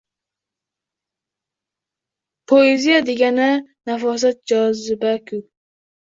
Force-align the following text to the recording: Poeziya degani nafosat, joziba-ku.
Poeziya 2.51 2.97
degani 3.07 3.49
nafosat, 3.85 4.37
joziba-ku. 4.49 5.37